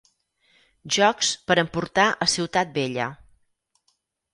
[0.95, 3.15] Jocs per emportar a Ciutat Vella.